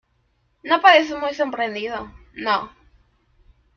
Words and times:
no 0.63 0.81
pareces 0.81 1.15
muy 1.19 1.31
sorprendido, 1.35 2.11
no. 2.33 2.71